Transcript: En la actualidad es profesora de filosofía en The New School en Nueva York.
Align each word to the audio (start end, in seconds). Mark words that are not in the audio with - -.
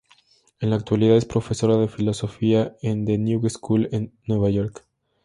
En 0.59 0.71
la 0.71 0.77
actualidad 0.77 1.15
es 1.15 1.25
profesora 1.25 1.77
de 1.77 1.87
filosofía 1.87 2.75
en 2.81 3.05
The 3.05 3.19
New 3.19 3.47
School 3.47 3.87
en 3.91 4.11
Nueva 4.25 4.49
York. 4.49 4.83